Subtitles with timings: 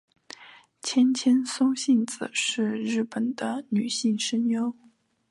[0.81, 4.75] 千千松幸子是日本的女性声优。